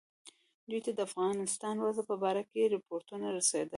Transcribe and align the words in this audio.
دوی 0.69 0.81
ته 0.85 0.91
د 0.93 0.99
افغانستان 1.09 1.75
وضع 1.79 2.03
په 2.11 2.15
باره 2.23 2.43
کې 2.51 2.71
رپوټونه 2.75 3.27
رسېدل. 3.37 3.69